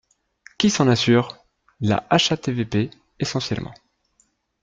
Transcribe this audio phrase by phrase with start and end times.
[0.57, 1.37] Qui s’en assure?
[1.79, 3.75] La HATVP essentiellement.